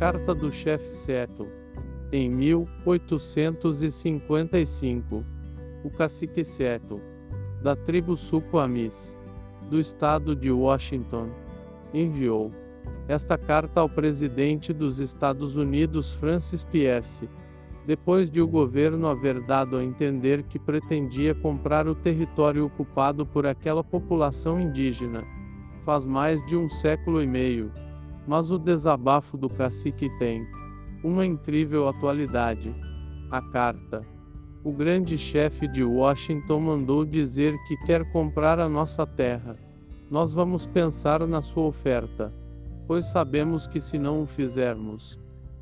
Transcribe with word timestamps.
Carta 0.00 0.34
do 0.34 0.50
chefe 0.50 0.96
Seto. 0.96 1.46
Em 2.10 2.28
1855, 2.30 5.22
o 5.84 5.90
cacique 5.90 6.42
Seto, 6.42 6.98
da 7.62 7.76
tribo 7.76 8.16
Suquamis, 8.16 9.14
do 9.68 9.78
estado 9.78 10.34
de 10.34 10.50
Washington, 10.50 11.28
enviou 11.92 12.50
esta 13.08 13.36
carta 13.36 13.80
ao 13.80 13.90
presidente 13.90 14.72
dos 14.72 14.98
Estados 14.98 15.56
Unidos 15.56 16.14
Francis 16.14 16.64
Pierce, 16.64 17.28
depois 17.86 18.30
de 18.30 18.40
o 18.40 18.48
governo 18.48 19.06
haver 19.06 19.38
dado 19.42 19.76
a 19.76 19.84
entender 19.84 20.44
que 20.44 20.58
pretendia 20.58 21.34
comprar 21.34 21.86
o 21.86 21.94
território 21.94 22.64
ocupado 22.64 23.26
por 23.26 23.46
aquela 23.46 23.84
população 23.84 24.58
indígena, 24.58 25.22
faz 25.84 26.06
mais 26.06 26.42
de 26.46 26.56
um 26.56 26.70
século 26.70 27.22
e 27.22 27.26
meio. 27.26 27.70
Mas 28.30 28.48
o 28.48 28.60
desabafo 28.60 29.36
do 29.36 29.48
cacique 29.48 30.08
tem 30.16 30.46
uma 31.02 31.26
incrível 31.26 31.88
atualidade. 31.88 32.72
A 33.28 33.42
carta. 33.42 34.06
O 34.62 34.70
grande 34.70 35.18
chefe 35.18 35.66
de 35.66 35.82
Washington 35.82 36.60
mandou 36.60 37.04
dizer 37.04 37.56
que 37.66 37.76
quer 37.78 38.08
comprar 38.12 38.60
a 38.60 38.68
nossa 38.68 39.04
terra. 39.04 39.56
Nós 40.08 40.32
vamos 40.32 40.64
pensar 40.64 41.26
na 41.26 41.42
sua 41.42 41.64
oferta, 41.64 42.32
pois 42.86 43.06
sabemos 43.06 43.66
que 43.66 43.80
se 43.80 43.98
não 43.98 44.22
o 44.22 44.26
fizermos, 44.26 45.18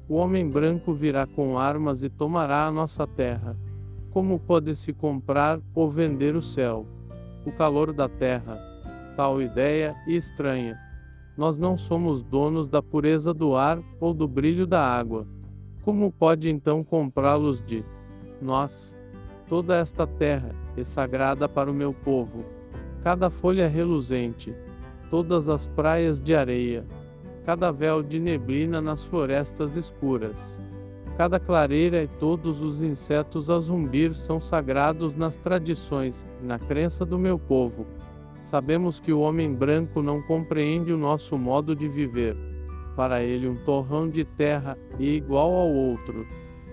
o 0.07 0.17
homem 0.17 0.47
branco 0.47 0.93
virá 0.93 1.27
com 1.27 1.59
armas 1.59 2.03
e 2.03 2.11
tomará 2.11 2.67
a 2.67 2.71
nossa 2.71 3.07
terra. 3.07 3.57
Como 4.11 4.39
pode-se 4.39 4.93
comprar 4.93 5.59
ou 5.75 5.91
vender 5.91 6.37
o 6.37 6.43
céu? 6.43 6.87
O 7.47 7.51
calor 7.51 7.95
da 7.95 8.11
terra. 8.11 8.59
Tal 9.17 9.41
ideia 9.41 9.97
e 10.07 10.19
estranha. 10.19 10.88
Nós 11.39 11.57
não 11.57 11.79
somos 11.79 12.21
donos 12.21 12.67
da 12.67 12.83
pureza 12.83 13.33
do 13.33 13.55
ar 13.55 13.79
ou 14.01 14.13
do 14.13 14.27
brilho 14.27 14.67
da 14.67 14.85
água. 14.85 15.25
Como 15.85 16.11
pode 16.11 16.51
então 16.51 16.83
comprá-los 16.83 17.65
de 17.65 17.85
nós? 18.43 18.99
Toda 19.49 19.77
esta 19.77 20.05
terra 20.05 20.51
é 20.77 20.83
sagrada 20.83 21.49
para 21.49 21.71
o 21.71 21.75
meu 21.75 21.93
povo. 21.93 22.45
Cada 23.05 23.31
folha 23.31 23.69
reluzente, 23.69 24.53
todas 25.13 25.49
as 25.49 25.65
praias 25.65 26.19
de 26.19 26.35
areia, 26.35 26.85
cada 27.45 27.71
véu 27.71 28.03
de 28.03 28.19
neblina 28.19 28.81
nas 28.81 29.05
florestas 29.05 29.77
escuras. 29.77 30.61
Cada 31.17 31.39
clareira 31.39 32.03
e 32.03 32.09
todos 32.09 32.61
os 32.61 32.83
insetos 32.83 33.49
a 33.49 33.61
zumbir 33.61 34.13
são 34.13 34.41
sagrados 34.41 35.15
nas 35.15 35.37
tradições, 35.37 36.27
na 36.43 36.59
crença 36.59 37.07
do 37.07 37.17
meu 37.17 37.39
povo. 37.39 37.87
Sabemos 38.43 38.99
que 38.99 39.13
o 39.13 39.21
homem 39.21 39.53
branco 39.53 40.01
não 40.01 40.23
compreende 40.23 40.93
o 40.93 40.99
nosso 40.99 41.37
modo 41.37 41.75
de 41.75 41.89
viver. 41.89 42.37
Para 42.97 43.23
ele, 43.23 43.49
um 43.49 43.57
torrão 43.65 44.09
de 44.09 44.25
terra 44.25 44.77
é 44.99 45.05
igual 45.05 45.53
ao 45.53 45.69
outro, 45.69 46.27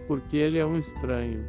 porque 0.08 0.38
ele 0.38 0.58
é 0.58 0.66
um 0.66 0.80
estranho, 0.80 1.46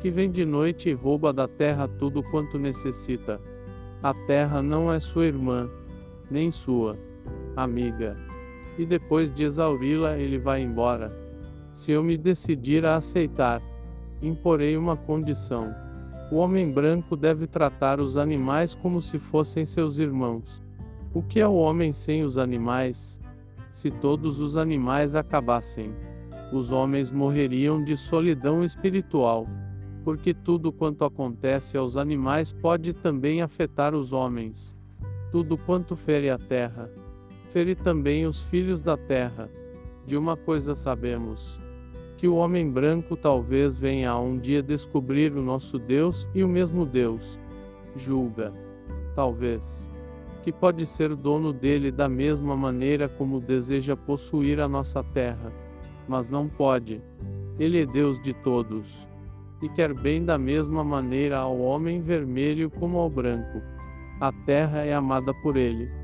que 0.00 0.10
vem 0.10 0.30
de 0.30 0.44
noite 0.44 0.88
e 0.88 0.92
rouba 0.92 1.32
da 1.32 1.48
terra 1.48 1.88
tudo 1.98 2.22
quanto 2.22 2.58
necessita. 2.58 3.40
A 4.02 4.12
terra 4.26 4.62
não 4.62 4.92
é 4.92 5.00
sua 5.00 5.26
irmã, 5.26 5.68
nem 6.30 6.52
sua 6.52 6.96
amiga 7.56 8.16
e 8.78 8.86
depois 8.86 9.34
de 9.34 9.44
exauri-la 9.44 10.18
ele 10.18 10.38
vai 10.38 10.62
embora. 10.62 11.10
Se 11.72 11.92
eu 11.92 12.02
me 12.02 12.16
decidir 12.16 12.84
a 12.84 12.96
aceitar, 12.96 13.62
imporei 14.20 14.76
uma 14.76 14.96
condição. 14.96 15.74
O 16.32 16.36
homem 16.36 16.72
branco 16.72 17.14
deve 17.14 17.46
tratar 17.46 18.00
os 18.00 18.16
animais 18.16 18.72
como 18.72 19.02
se 19.02 19.18
fossem 19.18 19.66
seus 19.66 19.98
irmãos. 19.98 20.62
O 21.12 21.22
que 21.22 21.38
é 21.38 21.46
o 21.46 21.52
homem 21.52 21.92
sem 21.92 22.24
os 22.24 22.38
animais? 22.38 23.20
Se 23.70 23.90
todos 23.90 24.40
os 24.40 24.56
animais 24.56 25.14
acabassem, 25.14 25.92
os 26.50 26.70
homens 26.70 27.10
morreriam 27.10 27.84
de 27.84 27.98
solidão 27.98 28.64
espiritual. 28.64 29.46
Porque 30.06 30.32
tudo 30.32 30.72
quanto 30.72 31.04
acontece 31.04 31.76
aos 31.76 31.98
animais 31.98 32.50
pode 32.50 32.94
também 32.94 33.42
afetar 33.42 33.94
os 33.94 34.10
homens. 34.10 34.74
Tudo 35.30 35.58
quanto 35.58 35.94
fere 35.94 36.30
a 36.30 36.38
terra, 36.38 36.90
fere 37.52 37.74
também 37.74 38.24
os 38.24 38.40
filhos 38.44 38.80
da 38.80 38.96
terra. 38.96 39.50
De 40.06 40.16
uma 40.16 40.34
coisa 40.34 40.74
sabemos: 40.74 41.60
que 42.22 42.28
o 42.28 42.36
homem 42.36 42.70
branco 42.70 43.16
talvez 43.16 43.76
venha 43.76 44.16
um 44.16 44.38
dia 44.38 44.62
descobrir 44.62 45.32
o 45.32 45.42
nosso 45.42 45.76
Deus 45.76 46.24
e 46.32 46.44
o 46.44 46.48
mesmo 46.48 46.86
Deus. 46.86 47.36
Julga. 47.96 48.52
Talvez. 49.16 49.90
Que 50.44 50.52
pode 50.52 50.86
ser 50.86 51.16
dono 51.16 51.52
dele 51.52 51.90
da 51.90 52.08
mesma 52.08 52.56
maneira 52.56 53.08
como 53.08 53.40
deseja 53.40 53.96
possuir 53.96 54.60
a 54.60 54.68
nossa 54.68 55.02
terra. 55.02 55.52
Mas 56.06 56.28
não 56.28 56.48
pode. 56.48 57.02
Ele 57.58 57.82
é 57.82 57.86
Deus 57.86 58.22
de 58.22 58.32
todos. 58.32 59.04
E 59.60 59.68
quer 59.70 59.92
bem 59.92 60.24
da 60.24 60.38
mesma 60.38 60.84
maneira 60.84 61.38
ao 61.38 61.58
homem 61.58 62.00
vermelho 62.00 62.70
como 62.70 62.98
ao 62.98 63.10
branco. 63.10 63.60
A 64.20 64.30
terra 64.46 64.84
é 64.84 64.94
amada 64.94 65.34
por 65.42 65.56
ele 65.56 66.01